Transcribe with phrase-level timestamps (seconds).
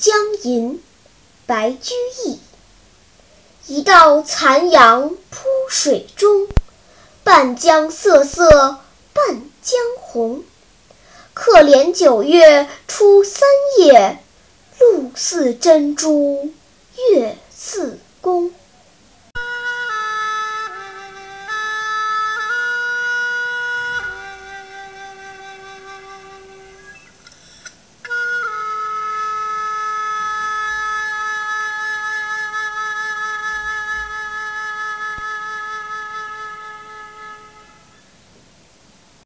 [0.00, 0.82] 江吟
[1.44, 1.92] 白居
[2.24, 2.40] 易。
[3.66, 6.48] 一道残阳铺水中
[7.22, 8.78] 半江瑟瑟
[9.12, 10.42] 半江红。
[11.34, 13.42] 可怜九月初三
[13.78, 14.20] 夜
[14.78, 16.50] 露似真珠
[17.12, 17.98] 月似